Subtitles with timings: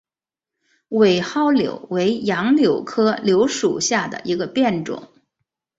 [0.87, 5.11] 伪蒿柳为杨柳科柳属下的一个变种。